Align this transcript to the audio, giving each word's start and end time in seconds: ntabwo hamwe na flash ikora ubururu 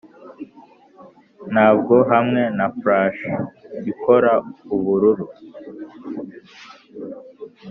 ntabwo 1.51 1.95
hamwe 2.11 2.41
na 2.57 2.65
flash 2.77 3.19
ikora 3.91 4.31
ubururu 4.75 5.25